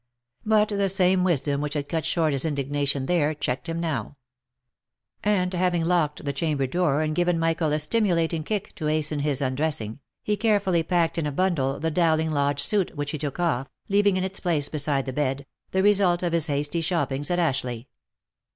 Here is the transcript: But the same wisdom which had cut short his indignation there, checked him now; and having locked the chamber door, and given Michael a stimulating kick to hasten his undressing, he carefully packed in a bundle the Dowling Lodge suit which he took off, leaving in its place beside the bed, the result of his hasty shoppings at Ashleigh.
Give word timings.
But 0.47 0.69
the 0.69 0.89
same 0.89 1.23
wisdom 1.23 1.61
which 1.61 1.75
had 1.75 1.87
cut 1.87 2.05
short 2.05 2.31
his 2.33 2.43
indignation 2.43 3.05
there, 3.05 3.35
checked 3.35 3.69
him 3.69 3.79
now; 3.79 4.17
and 5.23 5.53
having 5.53 5.85
locked 5.85 6.25
the 6.25 6.33
chamber 6.33 6.65
door, 6.65 7.03
and 7.03 7.13
given 7.13 7.37
Michael 7.37 7.71
a 7.71 7.77
stimulating 7.77 8.43
kick 8.43 8.73
to 8.77 8.87
hasten 8.87 9.19
his 9.19 9.43
undressing, 9.43 9.99
he 10.23 10.35
carefully 10.37 10.81
packed 10.81 11.19
in 11.19 11.27
a 11.27 11.31
bundle 11.31 11.79
the 11.79 11.91
Dowling 11.91 12.31
Lodge 12.31 12.63
suit 12.63 12.95
which 12.95 13.11
he 13.11 13.19
took 13.19 13.39
off, 13.39 13.67
leaving 13.89 14.17
in 14.17 14.23
its 14.23 14.39
place 14.39 14.69
beside 14.69 15.05
the 15.05 15.13
bed, 15.13 15.45
the 15.69 15.83
result 15.83 16.23
of 16.23 16.33
his 16.33 16.47
hasty 16.47 16.81
shoppings 16.81 17.29
at 17.29 17.37
Ashleigh. 17.37 17.85